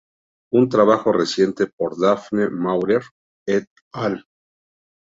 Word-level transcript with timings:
Un 0.51 0.67
trabajo 0.67 1.11
reciente 1.11 1.67
por 1.67 1.95
Daphne 1.99 2.49
Maurer 2.49 3.03
"et 3.45 3.67
al. 3.93 4.25